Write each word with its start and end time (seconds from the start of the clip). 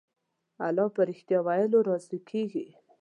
الله 0.65 0.87
په 0.95 1.01
رښتيا 1.09 1.39
ويلو 1.47 1.79
راضي 1.87 2.19
کېږي. 2.29 2.65